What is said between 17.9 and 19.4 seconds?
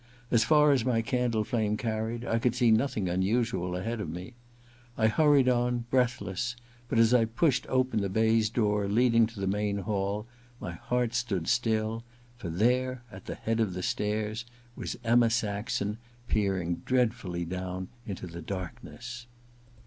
into the darkness.